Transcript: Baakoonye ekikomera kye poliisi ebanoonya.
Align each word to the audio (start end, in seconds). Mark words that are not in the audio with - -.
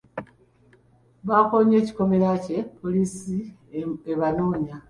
Baakoonye 1.27 1.75
ekikomera 1.81 2.29
kye 2.43 2.57
poliisi 2.79 3.37
ebanoonya. 4.11 4.75